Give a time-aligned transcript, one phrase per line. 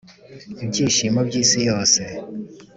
[0.63, 2.01] ibyishimo by'isi yose!